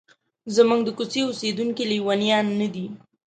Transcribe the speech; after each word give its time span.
زموږ 0.55 0.79
د 0.85 0.89
کوڅې 0.97 1.21
اوسیدونکي 1.25 1.83
لیونیان 1.91 2.45
نه 2.59 2.67
دي. 2.73 2.85